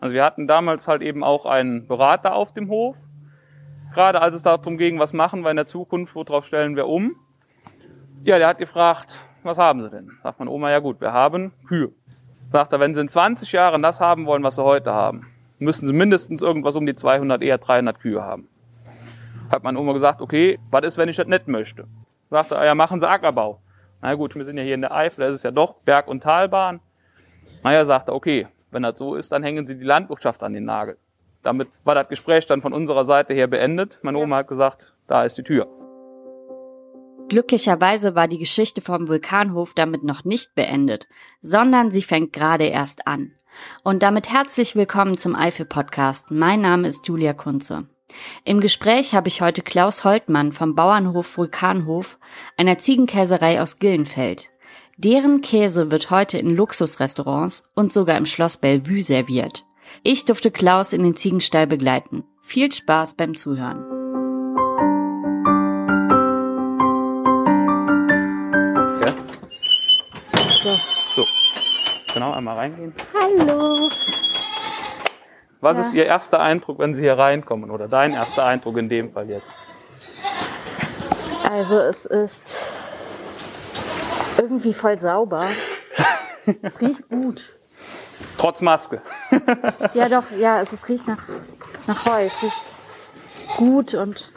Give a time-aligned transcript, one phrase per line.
[0.00, 2.96] Also wir hatten damals halt eben auch einen Berater auf dem Hof.
[3.94, 7.16] Gerade als es darum ging, was machen wir in der Zukunft, worauf stellen wir um.
[8.24, 10.10] Ja, der hat gefragt, was haben Sie denn?
[10.22, 11.92] Sagt meine Oma, ja gut, wir haben Kühe.
[12.52, 15.26] Sagt er, wenn Sie in 20 Jahren das haben wollen, was Sie heute haben,
[15.58, 18.48] müssen Sie mindestens irgendwas um die 200, eher 300 Kühe haben.
[19.50, 21.86] Hat meine Oma gesagt, okay, was ist, wenn ich das nicht möchte?
[22.30, 23.60] Sagt er, ja, machen Sie Ackerbau.
[24.02, 26.22] Na gut, wir sind ja hier in der Eifel, das ist ja doch Berg- und
[26.22, 26.80] Talbahn.
[27.62, 30.64] Naja, sagt er, okay, wenn das so ist, dann hängen Sie die Landwirtschaft an den
[30.64, 30.96] Nagel.
[31.42, 33.98] Damit war das Gespräch dann von unserer Seite her beendet.
[34.02, 35.68] Meine Oma hat gesagt, da ist die Tür.
[37.28, 41.08] Glücklicherweise war die Geschichte vom Vulkanhof damit noch nicht beendet,
[41.42, 43.32] sondern sie fängt gerade erst an.
[43.82, 46.30] Und damit herzlich willkommen zum Eifel-Podcast.
[46.30, 47.88] Mein Name ist Julia Kunze.
[48.44, 52.18] Im Gespräch habe ich heute Klaus Holtmann vom Bauernhof Vulkanhof,
[52.56, 54.48] einer Ziegenkäserei aus Gillenfeld.
[54.98, 59.66] Deren Käse wird heute in Luxusrestaurants und sogar im Schloss Bellevue serviert.
[60.02, 62.24] Ich durfte Klaus in den Ziegenstall begleiten.
[62.42, 63.84] Viel Spaß beim Zuhören.
[69.02, 69.14] Ja?
[70.64, 70.76] So.
[71.14, 71.24] So,
[72.14, 72.94] genau, einmal reingehen.
[73.14, 73.90] Hallo.
[75.60, 75.82] Was Ja.
[75.82, 77.70] ist Ihr erster Eindruck, wenn Sie hier reinkommen?
[77.70, 79.54] Oder dein erster Eindruck in dem Fall jetzt?
[81.50, 82.66] Also es ist
[84.46, 85.46] irgendwie voll sauber.
[86.62, 87.56] Es riecht gut.
[88.38, 89.02] Trotz Maske.
[89.94, 91.18] Ja doch, ja, es, es riecht nach,
[91.88, 92.22] nach Heu.
[92.24, 92.62] Es riecht
[93.56, 94.32] gut und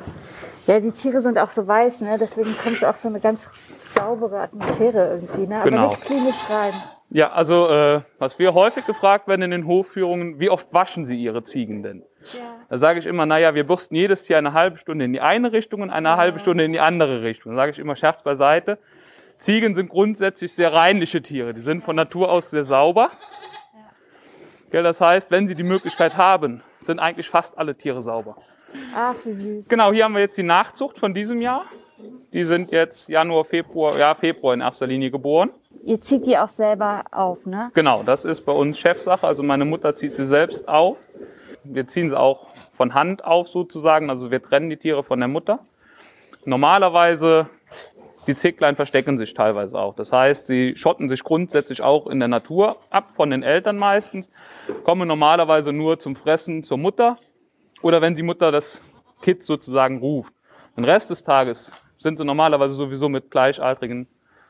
[0.66, 2.18] ja, die Tiere sind auch so weiß, ne?
[2.20, 3.52] Deswegen kommt es auch so eine ganz
[3.94, 5.62] saubere Atmosphäre irgendwie, ne?
[5.62, 5.84] Aber Genau.
[5.84, 6.74] nicht klinisch rein.
[7.12, 11.22] Ja, also äh, was wir häufig gefragt werden in den Hofführungen, wie oft waschen Sie
[11.22, 12.04] Ihre Ziegen denn?
[12.34, 12.40] Ja.
[12.70, 15.52] Da sage ich immer, naja, wir bürsten jedes Tier eine halbe Stunde in die eine
[15.52, 17.52] Richtung und eine halbe Stunde in die andere Richtung.
[17.54, 18.80] Da sage ich immer Scherz beiseite.
[19.40, 21.54] Ziegen sind grundsätzlich sehr reinliche Tiere.
[21.54, 23.10] Die sind von Natur aus sehr sauber.
[24.70, 28.38] Gell, das heißt, wenn sie die Möglichkeit haben, sind eigentlich fast alle Tiere sauber.
[28.96, 29.68] Ach, wie süß.
[29.68, 31.66] Genau, hier haben wir jetzt die Nachzucht von diesem Jahr.
[32.32, 35.50] Die sind jetzt Januar, Februar, ja, Februar in erster Linie geboren.
[35.84, 37.72] Ihr zieht die auch selber auf, ne?
[37.74, 39.26] Genau, das ist bei uns Chefsache.
[39.26, 40.98] Also meine Mutter zieht sie selbst auf.
[41.64, 44.10] Wir ziehen sie auch von Hand auf sozusagen.
[44.10, 45.60] Also wir trennen die Tiere von der Mutter.
[46.46, 47.50] Normalerweise,
[48.30, 49.96] die Zicklein verstecken sich teilweise auch.
[49.96, 54.30] Das heißt, sie schotten sich grundsätzlich auch in der Natur ab, von den Eltern meistens,
[54.84, 57.18] kommen normalerweise nur zum Fressen zur Mutter
[57.82, 58.82] oder wenn die Mutter das
[59.24, 60.32] Kind sozusagen ruft.
[60.78, 64.06] Den Rest des Tages sind sie normalerweise sowieso mit Gleichaltrigen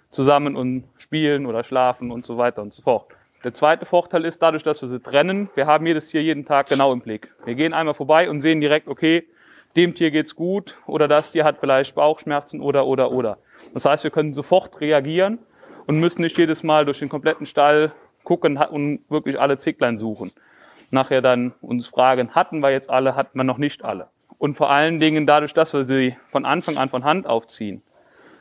[0.09, 3.05] zusammen und spielen oder schlafen und so weiter und so fort.
[3.45, 6.67] Der zweite Vorteil ist dadurch, dass wir sie trennen, wir haben jedes Tier jeden Tag
[6.67, 7.33] genau im Blick.
[7.45, 9.25] Wir gehen einmal vorbei und sehen direkt, okay,
[9.77, 13.37] dem Tier geht's gut oder das Tier hat vielleicht Bauchschmerzen oder oder oder.
[13.73, 15.39] Das heißt, wir können sofort reagieren
[15.87, 17.91] und müssen nicht jedes Mal durch den kompletten Stall
[18.23, 20.31] gucken und wirklich alle Zicklein suchen.
[20.91, 24.07] Nachher dann uns fragen, hatten wir jetzt alle, hatten wir noch nicht alle.
[24.37, 27.81] Und vor allen Dingen dadurch, dass wir sie von Anfang an von Hand aufziehen,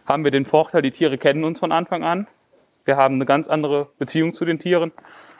[0.06, 2.26] haben wir den Vorteil, die Tiere kennen uns von Anfang an.
[2.84, 4.92] Wir haben eine ganz andere Beziehung zu den Tieren.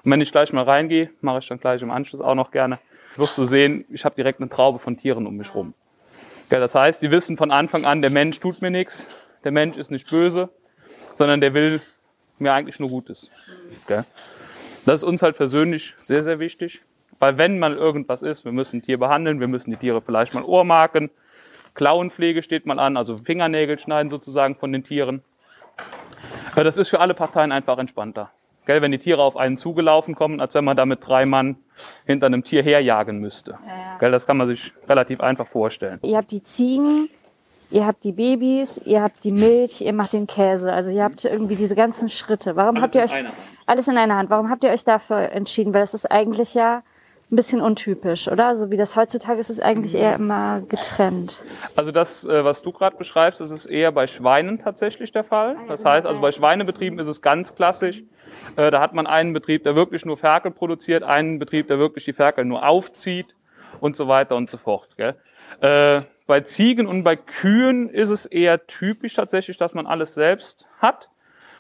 [0.05, 2.79] Und wenn ich gleich mal reingehe, mache ich dann gleich im Anschluss auch noch gerne,
[3.17, 5.75] wirst du sehen, ich habe direkt eine Traube von Tieren um mich rum.
[6.51, 9.07] Ja, das heißt, die wissen von Anfang an, der Mensch tut mir nichts,
[9.45, 10.49] der Mensch ist nicht böse,
[11.17, 11.81] sondern der will
[12.39, 13.31] mir eigentlich nur Gutes.
[13.87, 14.05] Gell?
[14.87, 16.83] Das ist uns halt persönlich sehr, sehr wichtig,
[17.19, 20.35] weil wenn mal irgendwas ist, wir müssen ein Tier behandeln, wir müssen die Tiere vielleicht
[20.35, 21.11] mal Ohrmarken,
[21.75, 25.23] Klauenpflege steht mal an, also Fingernägel schneiden sozusagen von den Tieren.
[26.57, 28.31] Ja, Das ist für alle Parteien einfach entspannter.
[28.67, 31.57] Gell, wenn die Tiere auf einen zugelaufen kommen, als wenn man da mit drei Mann
[32.05, 33.59] hinter einem Tier herjagen müsste.
[33.99, 35.99] Gell, das kann man sich relativ einfach vorstellen.
[36.03, 37.09] Ihr habt die Ziegen,
[37.71, 40.73] ihr habt die Babys, ihr habt die Milch, ihr macht den Käse.
[40.73, 42.57] Also ihr habt irgendwie diese ganzen Schritte.
[42.57, 43.13] Warum habt ihr euch
[43.67, 44.31] alles in einer Hand?
[44.31, 45.75] Warum habt ihr euch dafür entschieden?
[45.75, 46.83] Weil das ist eigentlich ja
[47.31, 48.57] ein bisschen untypisch, oder?
[48.57, 51.43] So wie das heutzutage ist, ist es eigentlich eher immer getrennt.
[51.77, 55.57] Also das, äh, was du gerade beschreibst, das ist eher bei Schweinen tatsächlich der Fall.
[55.69, 58.03] Das heißt, also bei Schweinebetrieben ist es ganz klassisch.
[58.57, 62.07] Äh, Da hat man einen Betrieb, der wirklich nur Ferkel produziert, einen Betrieb, der wirklich
[62.07, 63.35] die Ferkel nur aufzieht
[63.81, 64.89] und so weiter und so fort.
[64.97, 65.15] Gell?
[66.29, 71.09] Bei Ziegen und bei Kühen ist es eher typisch tatsächlich, dass man alles selbst hat.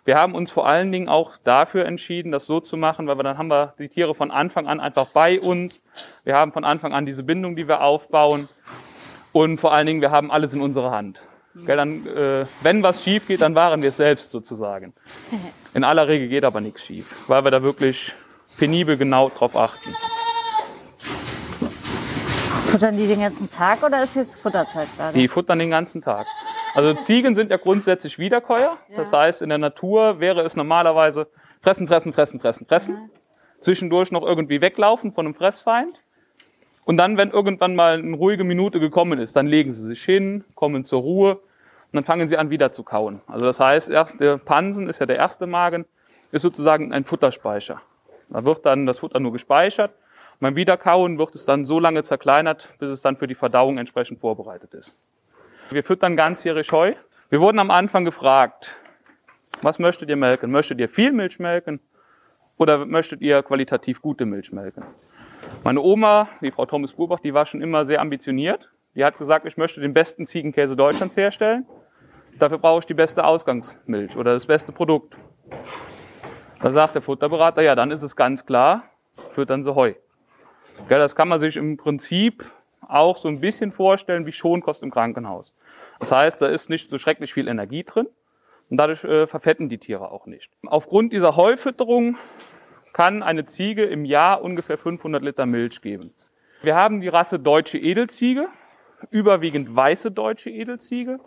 [0.05, 3.23] Wir haben uns vor allen Dingen auch dafür entschieden, das so zu machen, weil wir
[3.23, 5.81] dann haben wir die Tiere von Anfang an einfach bei uns.
[6.23, 8.50] Wir haben von Anfang an diese Bindung, die wir aufbauen.
[9.32, 11.23] Und vor allen Dingen, wir haben alles in unserer Hand.
[11.64, 14.93] Gell, dann, äh, wenn was schief geht, dann waren wir es selbst sozusagen.
[15.73, 18.14] In aller Regel geht aber nichts schief, weil wir da wirklich
[18.59, 19.94] penibel genau drauf achten.
[22.69, 25.19] Futtern die den ganzen Tag oder ist jetzt Futterzeit gerade?
[25.19, 26.26] Die futtern den ganzen Tag.
[26.75, 28.76] Also Ziegen sind ja grundsätzlich Wiederkäuer.
[28.94, 31.29] Das heißt, in der Natur wäre es normalerweise
[31.62, 33.11] fressen, fressen, fressen, fressen, fressen.
[33.61, 36.00] zwischendurch noch irgendwie weglaufen von einem Fressfeind.
[36.85, 40.44] Und dann, wenn irgendwann mal eine ruhige Minute gekommen ist, dann legen sie sich hin,
[40.55, 43.21] kommen zur Ruhe und dann fangen sie an wieder zu kauen.
[43.26, 45.85] Also das heißt, der Pansen ist ja der erste Magen,
[46.32, 47.82] ist sozusagen ein Futterspeicher.
[48.31, 49.93] Da wird dann das Futter nur gespeichert.
[50.40, 54.20] Beim Wiederkauen wird es dann so lange zerkleinert, bis es dann für die Verdauung entsprechend
[54.20, 54.99] vorbereitet ist.
[55.70, 56.94] Wir füttern ganzjährig Heu.
[57.29, 58.76] Wir wurden am Anfang gefragt,
[59.62, 60.50] was möchtet ihr melken?
[60.50, 61.81] Möchtet ihr viel Milch melken
[62.56, 64.85] oder möchtet ihr qualitativ gute Milch melken?
[65.64, 68.70] Meine Oma, die Frau Thomas Burbach, die war schon immer sehr ambitioniert.
[68.94, 71.67] Die hat gesagt, ich möchte den besten Ziegenkäse Deutschlands herstellen.
[72.38, 75.17] Dafür brauche ich die beste Ausgangsmilch oder das beste Produkt.
[76.61, 78.85] Da sagt der Futterberater, ja, dann ist es ganz klar,
[79.31, 79.94] füttern Sie Heu.
[80.89, 82.45] Ja, das kann man sich im Prinzip
[82.87, 85.53] auch so ein bisschen vorstellen wie Schonkost im Krankenhaus.
[86.01, 88.09] Das heißt, da ist nicht so schrecklich viel Energie drin
[88.71, 90.51] und dadurch äh, verfetten die Tiere auch nicht.
[90.67, 92.17] Aufgrund dieser Heufütterung
[92.93, 96.13] kann eine Ziege im Jahr ungefähr 500 Liter Milch geben.
[96.63, 98.49] Wir haben die Rasse deutsche Edelziege,
[99.11, 101.21] überwiegend weiße deutsche Edelziege.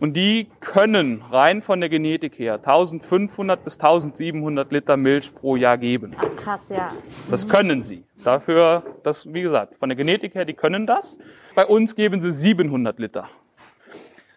[0.00, 5.78] Und die können rein von der Genetik her 1500 bis 1700 Liter Milch pro Jahr
[5.78, 6.14] geben.
[6.18, 6.90] Ach krass, ja.
[7.30, 8.04] Das können sie.
[8.24, 11.18] Dafür, das, wie gesagt, von der Genetik her, die können das.
[11.54, 13.28] Bei uns geben sie 700 Liter.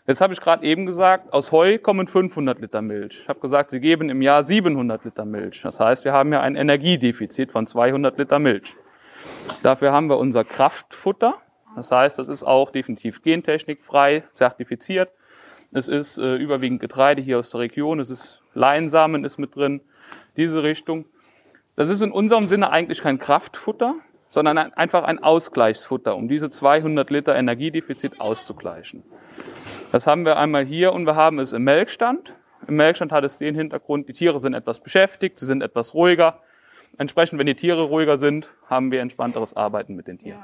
[0.05, 3.23] Jetzt habe ich gerade eben gesagt, aus Heu kommen 500 Liter Milch.
[3.23, 5.61] Ich habe gesagt, sie geben im Jahr 700 Liter Milch.
[5.63, 8.77] Das heißt, wir haben ja ein Energiedefizit von 200 Liter Milch.
[9.63, 11.35] Dafür haben wir unser Kraftfutter.
[11.75, 15.11] Das heißt, das ist auch definitiv gentechnikfrei, zertifiziert.
[15.71, 17.99] Es ist äh, überwiegend Getreide hier aus der Region.
[17.99, 19.81] Es ist Leinsamen ist mit drin.
[20.37, 21.05] Diese Richtung.
[21.75, 23.95] Das ist in unserem Sinne eigentlich kein Kraftfutter,
[24.29, 29.03] sondern ein, einfach ein Ausgleichsfutter, um diese 200 Liter Energiedefizit auszugleichen.
[29.91, 32.35] Das haben wir einmal hier und wir haben es im Melkstand.
[32.67, 36.41] Im Melkstand hat es den Hintergrund, die Tiere sind etwas beschäftigt, sie sind etwas ruhiger.
[36.97, 40.43] Entsprechend, wenn die Tiere ruhiger sind, haben wir entspannteres Arbeiten mit den Tieren.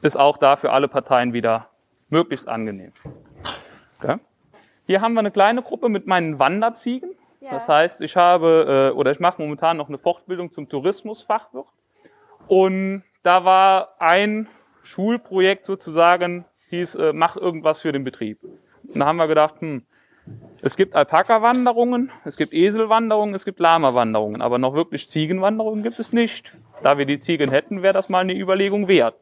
[0.00, 1.68] Ist auch da für alle Parteien wieder
[2.08, 2.92] möglichst angenehm.
[3.98, 4.16] Okay.
[4.90, 7.10] Hier haben wir eine kleine Gruppe mit meinen Wanderziegen.
[7.40, 7.50] Ja.
[7.52, 11.68] Das heißt, ich habe äh, oder ich mache momentan noch eine Fortbildung zum Tourismusfachwirt.
[12.48, 14.48] Und da war ein
[14.82, 18.40] Schulprojekt sozusagen, hieß, äh, mach irgendwas für den Betrieb.
[18.42, 19.84] Und da haben wir gedacht, hm,
[20.60, 26.12] es gibt Alpaka-Wanderungen, es gibt Eselwanderungen, es gibt Lama-Wanderungen, aber noch wirklich Ziegenwanderungen gibt es
[26.12, 26.56] nicht.
[26.82, 29.14] Da wir die Ziegen hätten, wäre das mal eine Überlegung wert.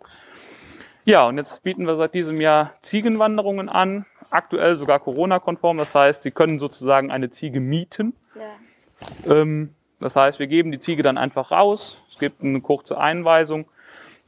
[1.04, 5.78] Ja, und jetzt bieten wir seit diesem Jahr Ziegenwanderungen an aktuell sogar Corona-konform.
[5.78, 8.14] Das heißt, Sie können sozusagen eine Ziege mieten.
[8.34, 9.32] Ja.
[9.32, 12.02] Ähm, das heißt, wir geben die Ziege dann einfach raus.
[12.12, 13.66] Es gibt eine kurze Einweisung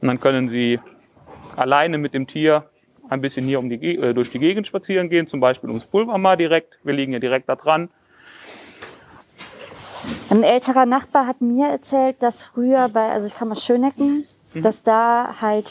[0.01, 0.79] und dann können Sie
[1.55, 2.69] alleine mit dem Tier
[3.09, 6.37] ein bisschen hier um die, äh, durch die Gegend spazieren gehen, zum Beispiel ums Pulvermar
[6.37, 6.79] direkt.
[6.83, 7.89] Wir liegen ja direkt da dran.
[10.29, 14.61] Ein älterer Nachbar hat mir erzählt, dass früher bei, also ich kam aus Schönecken, mhm.
[14.61, 15.69] dass da halt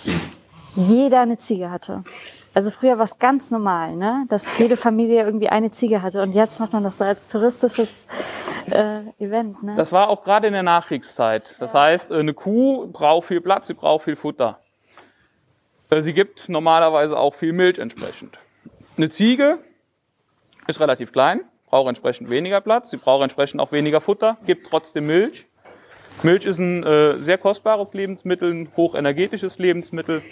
[0.76, 2.04] jeder eine Ziege hatte.
[2.52, 4.26] Also früher war es ganz normal, ne?
[4.28, 6.20] dass jede Familie irgendwie eine Ziege hatte.
[6.20, 8.06] Und jetzt macht man das so als touristisches
[8.70, 9.62] äh, Event.
[9.62, 9.76] Ne?
[9.76, 11.54] Das war auch gerade in der Nachkriegszeit.
[11.60, 11.80] Das ja.
[11.80, 14.58] heißt, eine Kuh braucht viel Platz, sie braucht viel Futter.
[15.90, 18.38] Äh, sie gibt normalerweise auch viel Milch entsprechend.
[18.96, 19.58] Eine Ziege
[20.66, 25.06] ist relativ klein, braucht entsprechend weniger Platz, sie braucht entsprechend auch weniger Futter, gibt trotzdem
[25.06, 25.46] Milch.
[26.22, 30.22] Milch ist ein äh, sehr kostbares Lebensmittel, ein hochenergetisches Lebensmittel.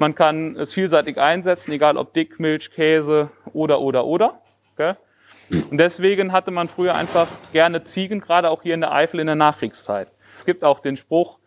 [0.00, 4.40] Man kann es vielseitig einsetzen, egal ob Dick, Milch, Käse oder, oder, oder.
[4.72, 4.94] Okay?
[5.70, 9.26] Und deswegen hatte man früher einfach gerne Ziegen, gerade auch hier in der Eifel in
[9.26, 10.08] der Nachkriegszeit.
[10.38, 11.38] Es gibt auch den Spruch,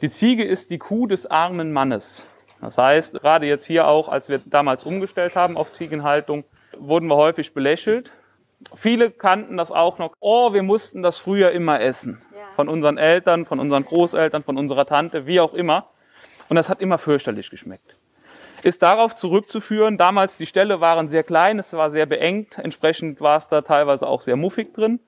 [0.00, 2.24] die Ziege ist die Kuh des armen Mannes.
[2.62, 6.44] Das heißt, gerade jetzt hier auch, als wir damals umgestellt haben auf Ziegenhaltung,
[6.78, 8.12] wurden wir häufig belächelt.
[8.74, 10.14] Viele kannten das auch noch.
[10.20, 12.22] Oh, wir mussten das früher immer essen.
[12.52, 15.90] Von unseren Eltern, von unseren Großeltern, von unserer Tante, wie auch immer.
[16.50, 17.96] Und das hat immer fürchterlich geschmeckt.
[18.64, 23.38] Ist darauf zurückzuführen, damals die Ställe waren sehr klein, es war sehr beengt, entsprechend war
[23.38, 24.98] es da teilweise auch sehr muffig drin.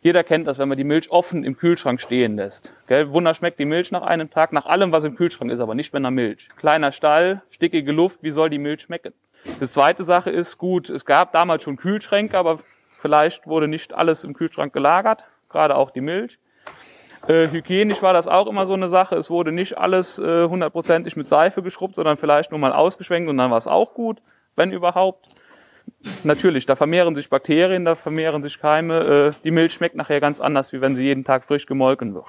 [0.00, 2.72] Jeder kennt das, wenn man die Milch offen im Kühlschrank stehen lässt.
[2.86, 3.10] Gell?
[3.10, 5.92] Wunder schmeckt die Milch nach einem Tag, nach allem, was im Kühlschrank ist, aber nicht
[5.92, 6.48] mehr nach Milch.
[6.56, 9.12] Kleiner Stall, stickige Luft, wie soll die Milch schmecken?
[9.60, 12.60] Die zweite Sache ist, gut, es gab damals schon Kühlschränke, aber
[12.92, 16.38] vielleicht wurde nicht alles im Kühlschrank gelagert, gerade auch die Milch.
[17.28, 19.16] Äh, hygienisch war das auch immer so eine Sache.
[19.16, 23.36] Es wurde nicht alles äh, hundertprozentig mit Seife geschrubbt, sondern vielleicht nur mal ausgeschwenkt und
[23.36, 24.22] dann war es auch gut,
[24.54, 25.26] wenn überhaupt.
[26.24, 29.34] Natürlich, da vermehren sich Bakterien, da vermehren sich Keime.
[29.34, 32.26] Äh, die Milch schmeckt nachher ganz anders, wie wenn sie jeden Tag frisch gemolken wird.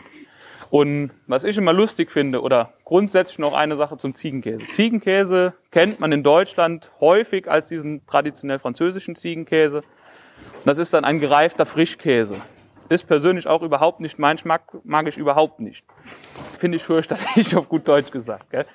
[0.70, 4.68] Und was ich immer lustig finde, oder grundsätzlich noch eine Sache zum Ziegenkäse.
[4.68, 9.84] Ziegenkäse kennt man in Deutschland häufig als diesen traditionell französischen Ziegenkäse.
[10.66, 12.42] Das ist dann ein gereifter Frischkäse.
[12.90, 15.86] Ist persönlich auch überhaupt nicht mein Geschmack, mag ich überhaupt nicht.
[16.58, 18.50] Finde ich fürchterlich, auf gut Deutsch gesagt.
[18.52, 18.66] Gell?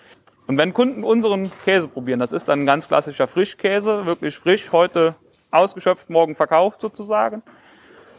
[0.47, 4.73] Und wenn Kunden unseren Käse probieren, das ist dann ein ganz klassischer Frischkäse, wirklich frisch,
[4.73, 5.14] heute
[5.50, 7.42] ausgeschöpft, morgen verkauft sozusagen.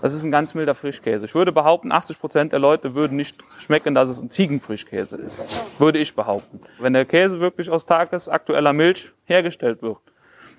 [0.01, 1.25] Das ist ein ganz milder Frischkäse.
[1.25, 5.47] Ich würde behaupten, 80 Prozent der Leute würden nicht schmecken, dass es ein Ziegenfrischkäse ist.
[5.79, 6.59] Würde ich behaupten.
[6.79, 9.99] Wenn der Käse wirklich aus tagesaktueller Milch hergestellt wird,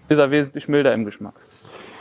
[0.09, 1.35] ist er wesentlich milder im Geschmack.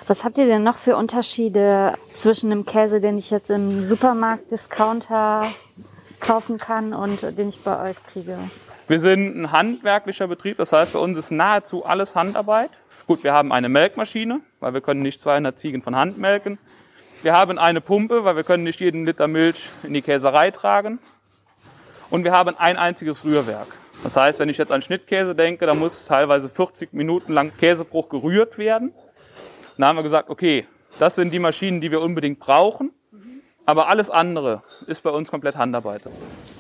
[0.06, 4.52] Was habt ihr denn noch für Unterschiede zwischen dem Käse, den ich jetzt im Supermarkt
[4.52, 5.48] Discounter
[6.20, 8.38] kaufen kann und den ich bei euch kriege?
[8.90, 12.72] Wir sind ein handwerklicher Betrieb, das heißt, bei uns ist nahezu alles Handarbeit.
[13.08, 16.58] Gut, wir haben eine Melkmaschine, weil wir können nicht 200 Ziegen von Hand melken.
[17.22, 21.00] Wir haben eine Pumpe, weil wir können nicht jeden Liter Milch in die Käserei tragen.
[22.10, 23.68] Und wir haben ein einziges Rührwerk.
[24.04, 28.10] Das heißt, wenn ich jetzt an Schnittkäse denke, da muss teilweise 40 Minuten lang Käsebruch
[28.10, 28.94] gerührt werden.
[29.78, 30.68] Dann haben wir gesagt, okay,
[31.00, 32.92] das sind die Maschinen, die wir unbedingt brauchen.
[33.66, 36.04] Aber alles andere ist bei uns komplett Handarbeit.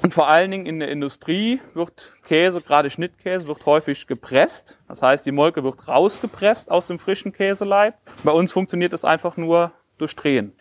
[0.01, 4.77] Und vor allen Dingen in der Industrie wird Käse, gerade Schnittkäse, wird häufig gepresst.
[4.87, 7.95] Das heißt, die Molke wird rausgepresst aus dem frischen Käseleib.
[8.23, 10.53] Bei uns funktioniert es einfach nur durch Drehen.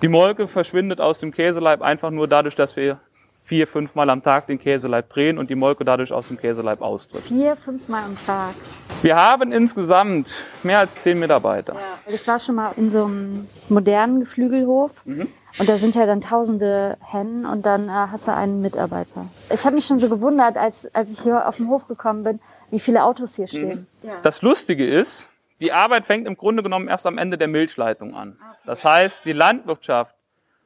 [0.00, 3.00] Die Molke verschwindet aus dem Käseleib einfach nur dadurch, dass wir
[3.44, 6.80] vier, fünf Mal am Tag den Käseleib drehen und die Molke dadurch aus dem Käseleib
[6.80, 7.22] austritt.
[7.24, 8.54] Vier, fünf Mal am Tag.
[9.02, 11.74] Wir haben insgesamt mehr als zehn Mitarbeiter.
[11.74, 12.12] Ja.
[12.12, 14.90] Ich war schon mal in so einem modernen Geflügelhof.
[15.04, 15.28] Mhm.
[15.58, 19.26] Und da sind ja dann tausende Hennen und dann äh, hast du einen Mitarbeiter.
[19.50, 22.40] Ich habe mich schon so gewundert, als, als ich hier auf den Hof gekommen bin,
[22.70, 23.86] wie viele Autos hier stehen.
[24.02, 24.08] Mhm.
[24.08, 24.14] Ja.
[24.22, 25.28] Das Lustige ist,
[25.60, 28.36] die Arbeit fängt im Grunde genommen erst am Ende der Milchleitung an.
[28.40, 28.58] Okay.
[28.64, 30.14] Das heißt, die Landwirtschaft,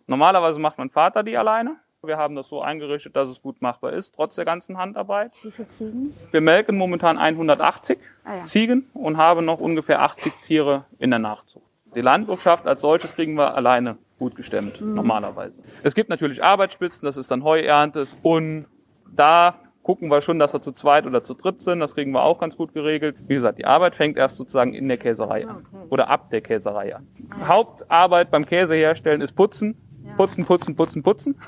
[0.07, 1.77] normalerweise macht mein Vater die alleine.
[2.07, 5.33] Wir haben das so eingerichtet, dass es gut machbar ist, trotz der ganzen Handarbeit.
[5.43, 6.15] Wie viele Ziegen?
[6.31, 8.45] Wir melken momentan 180 ah, ja.
[8.45, 11.65] Ziegen und haben noch ungefähr 80 Tiere in der Nachzucht.
[11.97, 14.95] Die Landwirtschaft als solches kriegen wir alleine gut gestemmt, mhm.
[14.95, 15.61] normalerweise.
[15.83, 18.67] Es gibt natürlich Arbeitsspitzen, das ist dann Heuernte und
[19.11, 21.81] da gucken wir schon, dass wir zu zweit oder zu dritt sind.
[21.81, 23.17] Das kriegen wir auch ganz gut geregelt.
[23.27, 26.95] Wie gesagt, die Arbeit fängt erst sozusagen in der Käserei an oder ab der Käserei
[26.95, 27.09] an.
[27.43, 29.77] Hauptarbeit beim Käse herstellen ist Putzen.
[30.19, 31.41] Putzen, putzen, putzen, putzen.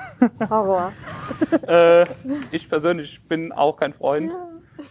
[0.48, 0.92] Horror.
[1.66, 2.06] äh,
[2.52, 4.32] ich persönlich bin auch kein Freund.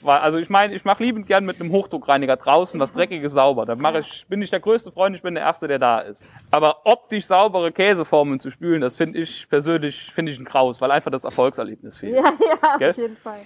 [0.01, 3.65] Weil, also ich meine, ich mache liebend gern mit einem Hochdruckreiniger draußen was Dreckiges sauber.
[3.65, 6.25] Da mache ich, bin ich der größte Freund, ich bin der Erste, der da ist.
[6.51, 10.91] Aber optisch saubere Käseformen zu spülen, das finde ich persönlich, finde ich ein Kraus, weil
[10.91, 12.17] einfach das Erfolgserlebnis fehlt.
[12.17, 12.89] Ja, ja, Gell?
[12.91, 13.39] auf jeden Fall.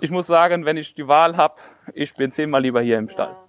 [0.00, 1.54] Ich muss sagen, wenn ich die Wahl habe,
[1.94, 3.30] ich bin zehnmal lieber hier im Stall.
[3.30, 3.45] Ja.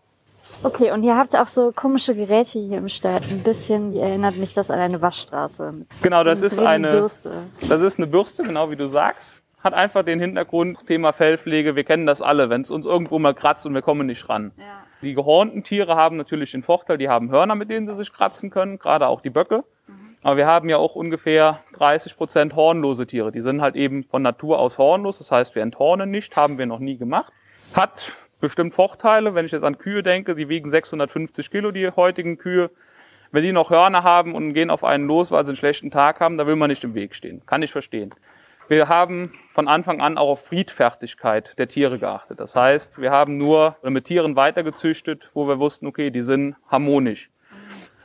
[0.63, 3.21] Okay, und ihr habt auch so komische Geräte hier im Stall.
[3.29, 5.85] Ein bisschen erinnert mich das an eine Waschstraße.
[6.01, 7.31] Genau, das ist eine Bürste.
[7.69, 11.83] Das ist eine Bürste, genau wie du sagst hat einfach den Hintergrund, Thema Fellpflege, wir
[11.83, 14.51] kennen das alle, wenn es uns irgendwo mal kratzt und wir kommen nicht ran.
[14.57, 14.83] Ja.
[15.01, 18.49] Die gehornten Tiere haben natürlich den Vorteil, die haben Hörner, mit denen sie sich kratzen
[18.49, 19.63] können, gerade auch die Böcke.
[19.87, 20.15] Mhm.
[20.23, 23.31] Aber wir haben ja auch ungefähr 30 Prozent hornlose Tiere.
[23.31, 26.65] Die sind halt eben von Natur aus hornlos, das heißt, wir enthornen nicht, haben wir
[26.65, 27.33] noch nie gemacht.
[27.73, 32.37] Hat bestimmt Vorteile, wenn ich jetzt an Kühe denke, die wiegen 650 Kilo, die heutigen
[32.37, 32.69] Kühe.
[33.31, 36.19] Wenn die noch Hörner haben und gehen auf einen los, weil sie einen schlechten Tag
[36.19, 37.41] haben, da will man nicht im Weg stehen.
[37.45, 38.13] Kann ich verstehen.
[38.69, 42.39] Wir haben von Anfang an auch auf Friedfertigkeit der Tiere geachtet.
[42.39, 47.29] Das heißt, wir haben nur mit Tieren weitergezüchtet, wo wir wussten, okay, die sind harmonisch.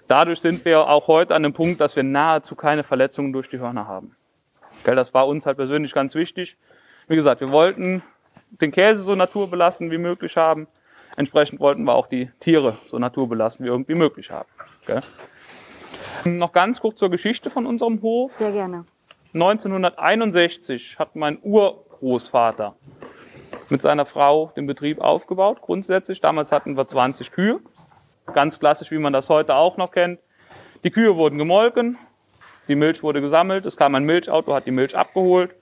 [0.06, 3.58] Dadurch sind wir auch heute an dem Punkt, dass wir nahezu keine Verletzungen durch die
[3.58, 4.14] Hörner haben.
[4.84, 6.56] Das war uns halt persönlich ganz wichtig.
[7.08, 8.02] Wie gesagt, wir wollten
[8.60, 10.66] den Käse so naturbelassen wie möglich haben.
[11.16, 14.48] Entsprechend wollten wir auch die Tiere so naturbelassen wie irgendwie möglich haben.
[16.24, 18.32] Noch ganz kurz zur Geschichte von unserem Hof.
[18.36, 18.84] Sehr gerne.
[19.34, 22.76] 1961 hat mein Urgroßvater
[23.68, 26.20] mit seiner Frau den Betrieb aufgebaut, grundsätzlich.
[26.20, 27.60] Damals hatten wir 20 Kühe.
[28.32, 30.20] Ganz klassisch, wie man das heute auch noch kennt.
[30.84, 31.96] Die Kühe wurden gemolken,
[32.68, 35.54] die Milch wurde gesammelt, es kam ein Milchauto, hat die Milch abgeholt.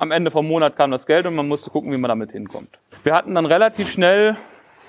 [0.00, 2.78] Am Ende vom Monat kam das Geld und man musste gucken, wie man damit hinkommt.
[3.02, 4.38] Wir hatten dann relativ schnell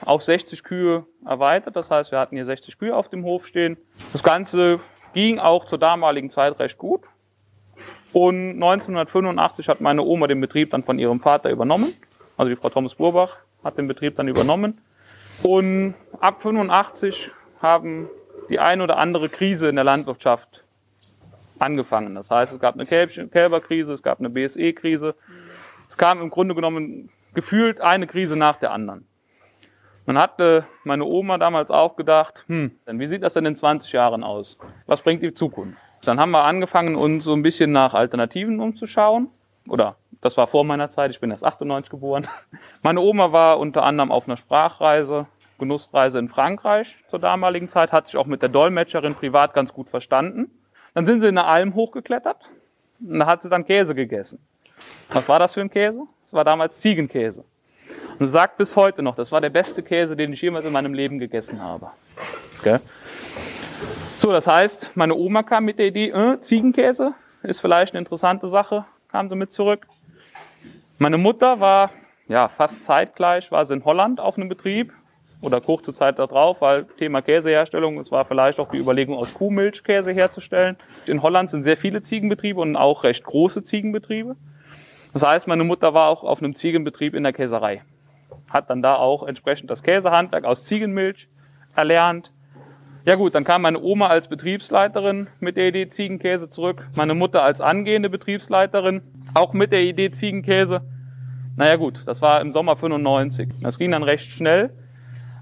[0.05, 1.75] auf 60 Kühe erweitert.
[1.75, 3.75] Das heißt, wir hatten hier 60 Kühe auf dem Hof stehen.
[4.13, 4.79] Das Ganze
[5.13, 7.01] ging auch zur damaligen Zeit recht gut.
[8.13, 11.93] Und 1985 hat meine Oma den Betrieb dann von ihrem Vater übernommen.
[12.37, 14.79] Also die Frau Thomas Burbach hat den Betrieb dann übernommen.
[15.43, 18.07] Und ab 85 haben
[18.49, 20.60] die ein oder andere Krise in der Landwirtschaft
[21.61, 22.15] angefangen.
[22.15, 25.15] Das heißt, es gab eine Kälberkrise, es gab eine BSE-Krise.
[25.87, 29.07] Es kam im Grunde genommen gefühlt eine Krise nach der anderen.
[30.05, 34.23] Man hatte meine Oma damals auch gedacht, hm, wie sieht das denn in 20 Jahren
[34.23, 34.57] aus?
[34.87, 35.77] Was bringt die Zukunft?
[36.03, 39.29] Dann haben wir angefangen, uns so ein bisschen nach Alternativen umzuschauen.
[39.67, 42.27] Oder das war vor meiner Zeit, ich bin erst 98 geboren.
[42.81, 45.27] Meine Oma war unter anderem auf einer Sprachreise,
[45.59, 49.89] Genussreise in Frankreich zur damaligen Zeit, hat sich auch mit der Dolmetscherin privat ganz gut
[49.89, 50.49] verstanden.
[50.93, 52.37] Dann sind sie in eine Alm hochgeklettert
[52.99, 54.39] und da hat sie dann Käse gegessen.
[55.09, 56.03] Was war das für ein Käse?
[56.23, 57.43] Das war damals Ziegenkäse.
[58.19, 60.93] Und sagt bis heute noch, das war der beste Käse, den ich jemals in meinem
[60.93, 61.91] Leben gegessen habe.
[62.59, 62.79] Okay?
[64.17, 68.47] So, das heißt, meine Oma kam mit der Idee, äh, Ziegenkäse ist vielleicht eine interessante
[68.47, 69.87] Sache, kam sie mit zurück.
[70.99, 71.89] Meine Mutter war
[72.27, 74.93] ja fast zeitgleich, war sie in Holland auf einem Betrieb
[75.41, 79.83] oder kurze Zeit darauf, weil Thema Käseherstellung, es war vielleicht auch die Überlegung, aus Kuhmilch
[79.83, 80.77] Käse herzustellen.
[81.07, 84.35] In Holland sind sehr viele Ziegenbetriebe und auch recht große Ziegenbetriebe.
[85.13, 87.81] Das heißt, meine Mutter war auch auf einem Ziegenbetrieb in der Käserei.
[88.49, 91.27] Hat dann da auch entsprechend das Käsehandwerk aus Ziegenmilch
[91.75, 92.31] erlernt.
[93.03, 96.87] Ja gut, dann kam meine Oma als Betriebsleiterin mit der Idee Ziegenkäse zurück.
[96.95, 99.01] Meine Mutter als angehende Betriebsleiterin
[99.33, 100.81] auch mit der Idee Ziegenkäse.
[101.55, 103.49] Naja gut, das war im Sommer 95.
[103.61, 104.71] Das ging dann recht schnell.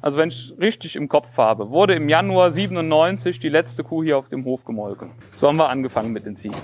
[0.02, 4.18] Also wenn ich richtig im Kopf habe, wurde im Januar 97 die letzte Kuh hier
[4.18, 5.12] auf dem Hof gemolken.
[5.36, 6.58] So haben wir angefangen mit den Ziegen.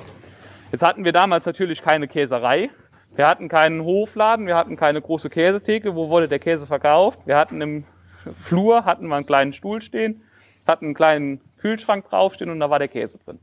[0.72, 2.70] Jetzt hatten wir damals natürlich keine Käserei.
[3.16, 5.96] Wir hatten keinen Hofladen, wir hatten keine große Käsetheke.
[5.96, 7.20] Wo wurde der Käse verkauft?
[7.26, 7.86] Wir hatten im
[8.42, 10.24] Flur hatten wir einen kleinen Stuhl stehen,
[10.66, 13.40] hatten einen kleinen Kühlschrank draufstehen und da war der Käse drin.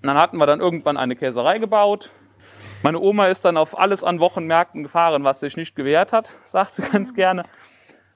[0.00, 2.10] Und dann hatten wir dann irgendwann eine Käserei gebaut.
[2.82, 6.74] Meine Oma ist dann auf alles an Wochenmärkten gefahren, was sich nicht gewehrt hat, sagt
[6.74, 7.42] sie ganz gerne.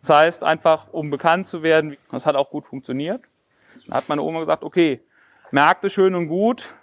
[0.03, 3.23] Das heißt einfach, um bekannt zu werden, das hat auch gut funktioniert.
[3.87, 5.01] Dann hat meine Oma gesagt, okay,
[5.53, 6.75] Märkte schön und gut,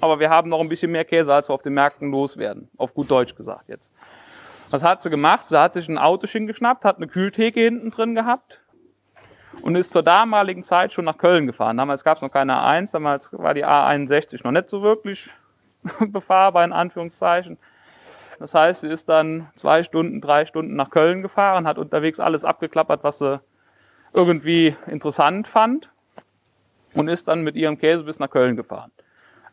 [0.00, 2.68] aber wir haben noch ein bisschen mehr Käse, als wir auf den Märkten loswerden.
[2.76, 3.92] Auf gut Deutsch gesagt jetzt.
[4.70, 5.48] Was hat sie gemacht?
[5.48, 8.62] Sie hat sich ein Auto geschnappt, hat eine Kühltheke hinten drin gehabt
[9.62, 11.76] und ist zur damaligen Zeit schon nach Köln gefahren.
[11.76, 15.30] Damals gab es noch keine A1, damals war die A61 noch nicht so wirklich
[16.00, 17.58] befahrbar, in Anführungszeichen.
[18.38, 22.44] Das heißt, sie ist dann zwei Stunden, drei Stunden nach Köln gefahren, hat unterwegs alles
[22.44, 23.40] abgeklappert, was sie
[24.12, 25.90] irgendwie interessant fand
[26.94, 28.92] und ist dann mit ihrem Käse bis nach Köln gefahren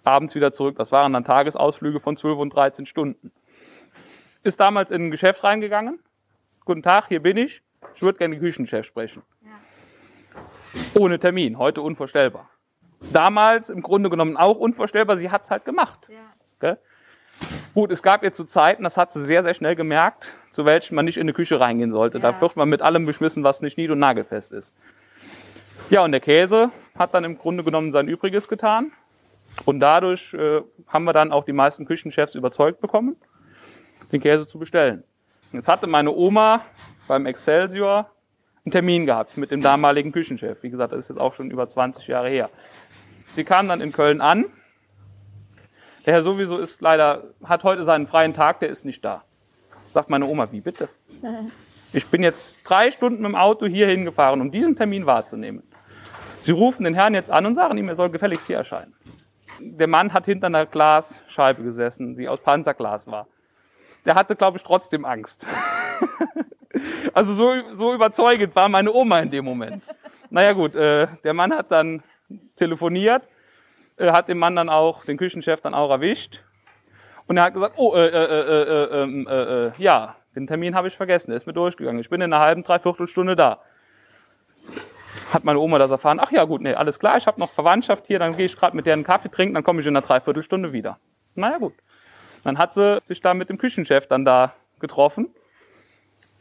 [0.03, 0.75] abends wieder zurück.
[0.77, 3.31] Das waren dann Tagesausflüge von 12 und 13 Stunden.
[4.43, 5.99] Ist damals in ein Geschäft reingegangen.
[6.65, 7.63] Guten Tag, hier bin ich.
[7.95, 9.23] Ich würde gerne den Küchenchef sprechen.
[10.95, 12.49] Ohne Termin, heute unvorstellbar.
[13.11, 16.09] Damals im Grunde genommen auch unvorstellbar, sie hat es halt gemacht.
[16.09, 16.77] Ja.
[17.73, 20.93] Gut, es gab jetzt zu Zeiten, das hat sie sehr, sehr schnell gemerkt, zu welchen
[20.93, 22.19] man nicht in die Küche reingehen sollte.
[22.19, 22.31] Ja.
[22.31, 24.75] Da wird man mit allem beschmissen, was nicht nied- und nagelfest ist.
[25.89, 28.91] Ja, und der Käse hat dann im Grunde genommen sein Übriges getan.
[29.65, 33.15] Und dadurch äh, haben wir dann auch die meisten Küchenchefs überzeugt bekommen,
[34.11, 35.03] den Käse zu bestellen.
[35.51, 36.61] Jetzt hatte meine Oma
[37.07, 38.09] beim Excelsior
[38.65, 40.61] einen Termin gehabt mit dem damaligen Küchenchef.
[40.61, 42.49] Wie gesagt, das ist jetzt auch schon über 20 Jahre her.
[43.33, 44.45] Sie kam dann in Köln an.
[46.05, 49.23] Der Herr sowieso ist leider, hat heute seinen freien Tag, der ist nicht da.
[49.93, 50.89] Sagt meine Oma, wie bitte?
[51.95, 55.61] Ich bin jetzt drei Stunden mit dem Auto hier hingefahren, um diesen Termin wahrzunehmen.
[56.41, 58.95] Sie rufen den Herrn jetzt an und sagen ihm, er soll gefälligst hier erscheinen
[59.59, 63.27] der Mann hat hinter einer Glasscheibe gesessen, die aus Panzerglas war.
[64.05, 65.47] Der hatte, glaube ich, trotzdem Angst.
[67.13, 69.83] also so, so überzeugend war meine Oma in dem Moment.
[70.29, 72.03] Naja gut, äh, der Mann hat dann
[72.55, 73.27] telefoniert,
[73.97, 76.43] äh, hat den Mann dann auch, den Küchenchef dann auch erwischt.
[77.27, 80.87] Und er hat gesagt, oh, äh, äh, äh, äh, äh, äh, ja, den Termin habe
[80.87, 81.99] ich vergessen, der ist mir durchgegangen.
[81.99, 83.59] Ich bin in einer halben, dreiviertel Stunde da
[85.33, 88.07] hat meine Oma das erfahren, ach ja gut, nee, alles klar, ich habe noch Verwandtschaft
[88.07, 90.05] hier, dann gehe ich gerade mit der einen Kaffee trinken, dann komme ich in einer
[90.05, 90.99] Dreiviertelstunde wieder.
[91.35, 91.73] Naja gut.
[92.43, 95.29] Dann hat sie sich da mit dem Küchenchef dann da getroffen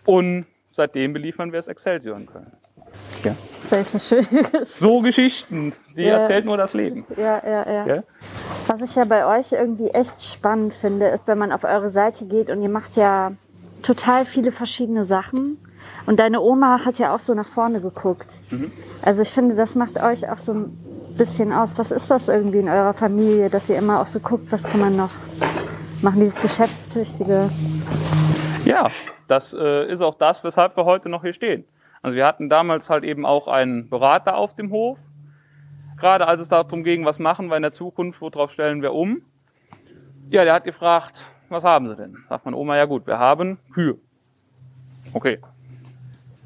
[0.05, 2.53] und seitdem beliefern wir es Excelsior in Köln.
[3.25, 3.35] Ja.
[3.71, 4.27] Das ist schön.
[4.65, 6.19] So Geschichten, die ja.
[6.19, 7.07] erzählt nur das Leben.
[7.17, 8.03] Ja, ja, ja, ja.
[8.67, 12.27] Was ich ja bei euch irgendwie echt spannend finde, ist, wenn man auf eure Seite
[12.27, 13.33] geht und ihr macht ja
[13.83, 15.59] total viele verschiedene Sachen.
[16.07, 18.29] Und deine Oma hat ja auch so nach vorne geguckt.
[18.51, 18.73] Mhm.
[19.01, 21.79] Also ich finde, das macht euch auch so ein bisschen aus.
[21.79, 24.81] Was ist das irgendwie in eurer Familie, dass ihr immer auch so guckt, was kann
[24.81, 25.11] man noch
[26.03, 27.49] machen, dieses Geschäftstüchtige?
[28.65, 28.89] Ja,
[29.29, 31.65] das äh, ist auch das, weshalb wir heute noch hier stehen.
[32.03, 34.99] Also wir hatten damals halt eben auch einen Berater auf dem Hof.
[35.97, 39.23] Gerade als es darum ging, was machen wir in der Zukunft, worauf stellen wir um.
[40.31, 42.17] Ja, der hat gefragt, was haben Sie denn?
[42.29, 43.99] Sagt meine Oma, ja gut, wir haben Kühe.
[45.12, 45.38] Okay,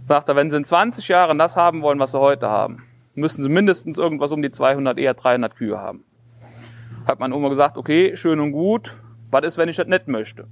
[0.08, 3.42] Sagt er, wenn Sie in 20 Jahren das haben wollen, was Sie heute haben, müssen
[3.42, 6.04] Sie mindestens irgendwas um die 200, eher 300 Kühe haben.
[7.08, 8.96] Hat meine Oma gesagt, okay, schön und gut,
[9.32, 10.46] was ist, wenn ich das nicht möchte?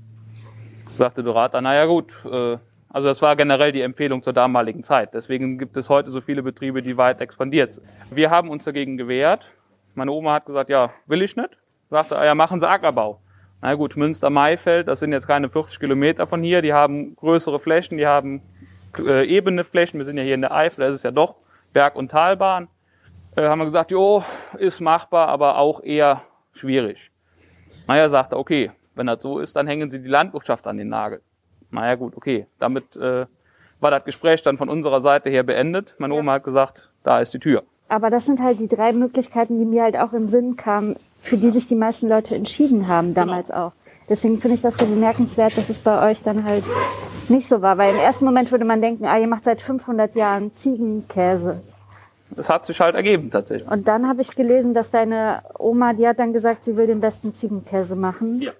[0.98, 2.58] Sagte der Berater, naja gut, äh,
[2.94, 5.14] also das war generell die Empfehlung zur damaligen Zeit.
[5.14, 7.88] Deswegen gibt es heute so viele Betriebe, die weit expandiert sind.
[8.08, 9.50] Wir haben uns dagegen gewehrt.
[9.96, 11.58] Meine Oma hat gesagt, ja, will ich nicht.
[11.90, 13.20] Sagte, ah ja, machen Sie Ackerbau.
[13.60, 17.98] Na gut, Münster-Maifeld, das sind jetzt keine 40 Kilometer von hier, die haben größere Flächen,
[17.98, 18.42] die haben
[18.96, 19.98] äh, ebene Flächen.
[19.98, 21.34] Wir sind ja hier in der Eifel, da ist ja doch
[21.72, 22.68] Berg- und Talbahn.
[23.34, 24.22] Äh, haben wir gesagt, jo,
[24.56, 27.10] ist machbar, aber auch eher schwierig.
[27.88, 30.90] Naja, sagt er, okay, wenn das so ist, dann hängen Sie die Landwirtschaft an den
[30.90, 31.22] Nagel.
[31.74, 32.46] Naja, gut, okay.
[32.58, 33.26] Damit äh,
[33.80, 35.94] war das Gespräch dann von unserer Seite her beendet.
[35.98, 37.62] Meine Oma hat gesagt, da ist die Tür.
[37.88, 40.96] Aber das sind halt die drei Möglichkeiten, die mir halt auch in den Sinn kamen,
[41.20, 43.26] für die sich die meisten Leute entschieden haben, genau.
[43.26, 43.66] damals genau.
[43.66, 43.72] auch.
[44.08, 46.64] Deswegen finde ich das so bemerkenswert, dass es bei euch dann halt
[47.28, 47.78] nicht so war.
[47.78, 51.60] Weil im ersten Moment würde man denken, ah, ihr macht seit 500 Jahren Ziegenkäse.
[52.30, 53.70] Das hat sich halt ergeben tatsächlich.
[53.70, 57.00] Und dann habe ich gelesen, dass deine Oma, die hat dann gesagt, sie will den
[57.00, 58.40] besten Ziegenkäse machen.
[58.40, 58.52] Ja.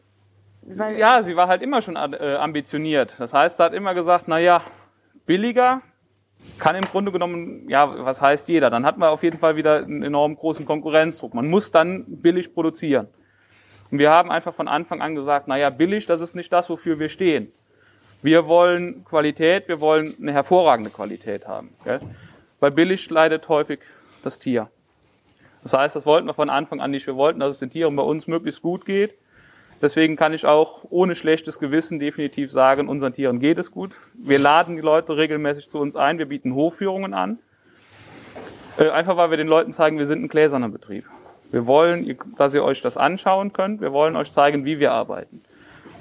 [0.66, 3.16] Weil ja, sie war halt immer schon äh, ambitioniert.
[3.18, 4.62] Das heißt, sie hat immer gesagt, na ja,
[5.26, 5.82] billiger
[6.58, 8.70] kann im Grunde genommen, ja, was heißt jeder?
[8.70, 11.34] Dann hat man auf jeden Fall wieder einen enorm großen Konkurrenzdruck.
[11.34, 13.08] Man muss dann billig produzieren.
[13.90, 16.98] Und wir haben einfach von Anfang an gesagt, naja, billig, das ist nicht das, wofür
[16.98, 17.52] wir stehen.
[18.22, 21.74] Wir wollen Qualität, wir wollen eine hervorragende Qualität haben.
[21.84, 22.00] Gell?
[22.60, 23.80] Weil billig leidet häufig
[24.22, 24.70] das Tier.
[25.62, 27.06] Das heißt, das wollten wir von Anfang an nicht.
[27.06, 29.14] Wir wollten, dass es den Tieren bei uns möglichst gut geht.
[29.84, 33.90] Deswegen kann ich auch ohne schlechtes Gewissen definitiv sagen, unseren Tieren geht es gut.
[34.14, 37.38] Wir laden die Leute regelmäßig zu uns ein, wir bieten Hofführungen an.
[38.78, 41.04] Äh, einfach weil wir den Leuten zeigen, wir sind ein gläserner Betrieb.
[41.52, 43.82] Wir wollen, dass ihr euch das anschauen könnt.
[43.82, 45.42] Wir wollen euch zeigen, wie wir arbeiten.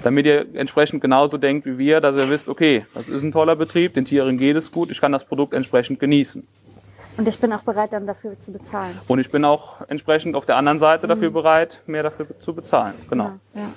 [0.02, 3.54] Damit ihr entsprechend genauso denkt wie wir, dass ihr wisst, okay, das ist ein toller
[3.54, 6.48] Betrieb, den Tieren geht es gut, ich kann das Produkt entsprechend genießen.
[7.16, 8.98] Und ich bin auch bereit, dann dafür zu bezahlen.
[9.06, 11.34] Und ich bin auch entsprechend auf der anderen Seite dafür mhm.
[11.34, 12.94] bereit, mehr dafür zu bezahlen.
[13.08, 13.32] Genau.
[13.54, 13.70] Ja,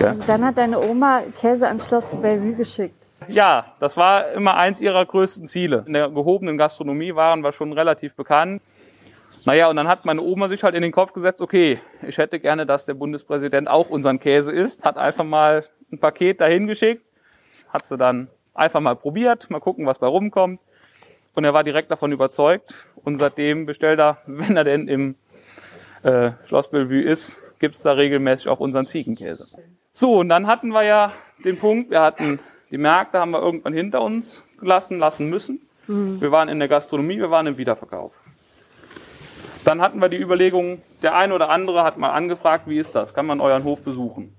[0.00, 0.10] ja.
[0.12, 3.06] Und dann hat deine Oma Käse an Schloss Bellevue geschickt.
[3.28, 5.84] Ja, das war immer eins ihrer größten Ziele.
[5.86, 8.60] In der gehobenen Gastronomie waren wir schon relativ bekannt.
[9.44, 12.38] Naja, und dann hat meine Oma sich halt in den Kopf gesetzt, okay, ich hätte
[12.38, 14.84] gerne, dass der Bundespräsident auch unseren Käse isst.
[14.84, 17.04] Hat einfach mal ein Paket dahin geschickt.
[17.68, 20.60] Hat sie dann einfach mal probiert, mal gucken, was bei rumkommt.
[21.34, 22.86] Und er war direkt davon überzeugt.
[22.96, 25.14] Und seitdem bestellt er, wenn er denn im
[26.02, 29.46] äh, Schloss Bellevue ist, gibt's da regelmäßig auch unseren Ziegenkäse.
[29.92, 31.12] So, und dann hatten wir ja
[31.44, 32.40] den Punkt, wir hatten
[32.72, 35.60] die Märkte haben wir irgendwann hinter uns gelassen, lassen müssen.
[35.86, 36.20] Mhm.
[36.22, 38.14] Wir waren in der Gastronomie, wir waren im Wiederverkauf.
[39.64, 43.12] Dann hatten wir die Überlegung, der eine oder andere hat mal angefragt, wie ist das?
[43.14, 44.34] Kann man euren Hof besuchen?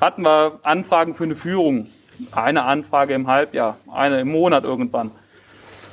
[0.00, 1.88] Hatten wir Anfragen für eine Führung.
[2.30, 5.10] Eine Anfrage im Halbjahr, eine im Monat irgendwann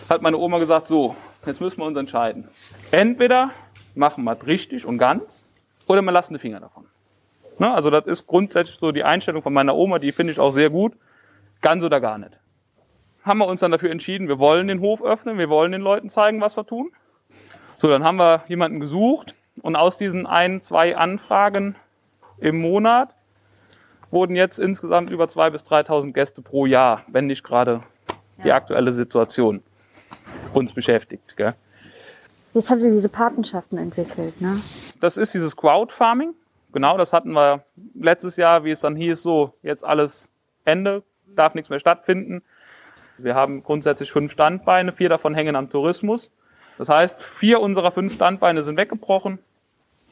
[0.10, 2.48] hat meine Oma gesagt, so, jetzt müssen wir uns entscheiden.
[2.92, 3.52] Entweder
[3.96, 5.46] machen wir es richtig und ganz
[5.88, 6.86] oder wir lassen die Finger davon.
[7.60, 7.72] Ne?
[7.72, 10.70] Also das ist grundsätzlich so die Einstellung von meiner Oma, die finde ich auch sehr
[10.70, 10.94] gut.
[11.62, 12.32] Ganz oder gar nicht.
[13.24, 16.10] Haben wir uns dann dafür entschieden, wir wollen den Hof öffnen, wir wollen den Leuten
[16.10, 16.92] zeigen, was wir tun.
[17.78, 21.76] So, dann haben wir jemanden gesucht und aus diesen ein, zwei Anfragen
[22.38, 23.14] im Monat
[24.10, 27.84] wurden jetzt insgesamt über 2.000 bis 3.000 Gäste pro Jahr, wenn nicht gerade
[28.44, 29.62] die aktuelle Situation
[30.54, 31.36] uns beschäftigt.
[31.38, 31.56] Gell?
[32.54, 34.62] Jetzt habt ihr diese Patenschaften entwickelt, ne?
[35.00, 36.34] Das ist dieses Crowdfarming.
[36.74, 37.64] Genau, das hatten wir
[37.96, 40.32] letztes Jahr, wie es dann hieß, so jetzt alles
[40.66, 42.44] Ende, darf nichts mehr stattfinden.
[43.18, 46.32] Wir haben grundsätzlich fünf Standbeine, vier davon hängen am Tourismus.
[46.78, 49.40] Das heißt, vier unserer fünf Standbeine sind weggebrochen.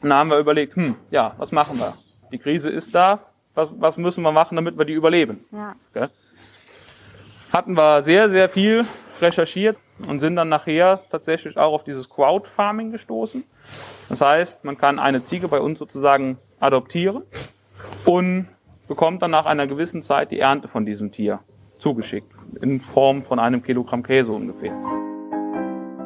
[0.01, 1.97] Und da haben wir überlegt, hm, ja, was machen wir?
[2.31, 3.19] Die Krise ist da,
[3.55, 5.45] was, was müssen wir machen, damit wir die überleben?
[5.51, 5.75] Ja.
[5.93, 6.07] Okay?
[7.53, 8.85] Hatten wir sehr, sehr viel
[9.21, 9.77] recherchiert
[10.07, 13.43] und sind dann nachher tatsächlich auch auf dieses Crowdfarming gestoßen.
[14.09, 17.23] Das heißt, man kann eine Ziege bei uns sozusagen adoptieren
[18.05, 18.47] und
[18.87, 21.39] bekommt dann nach einer gewissen Zeit die Ernte von diesem Tier
[21.77, 24.73] zugeschickt, in Form von einem Kilogramm Käse ungefähr.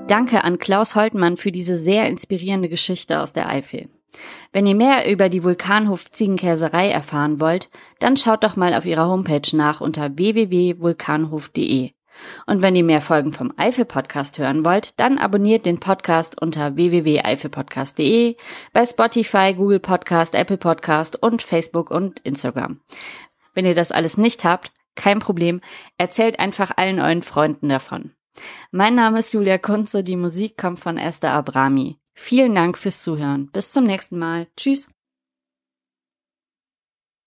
[0.08, 3.88] Danke an Klaus Holtmann für diese sehr inspirierende Geschichte aus der Eifel.
[4.52, 7.70] Wenn ihr mehr über die Vulkanhof Ziegenkäserei erfahren wollt,
[8.00, 11.92] dann schaut doch mal auf ihrer Homepage nach unter www.vulkanhof.de.
[12.46, 16.76] Und wenn ihr mehr Folgen vom Eifel Podcast hören wollt, dann abonniert den Podcast unter
[16.76, 18.36] www.eifelpodcast.de,
[18.74, 22.82] bei Spotify, Google Podcast, Apple Podcast und Facebook und Instagram.
[23.54, 25.62] Wenn ihr das alles nicht habt, kein Problem,
[25.98, 28.12] erzählt einfach allen euren Freunden davon.
[28.72, 31.98] Mein Name ist Julia Kunze, die Musik kommt von Esther Abrami.
[32.14, 33.50] Vielen Dank fürs Zuhören.
[33.52, 34.48] Bis zum nächsten Mal.
[34.56, 34.90] Tschüss.